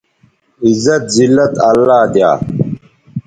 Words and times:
عزت، 0.65 1.03
زلت 1.15 1.53
اللہ 1.69 2.01
دیا 2.13 2.31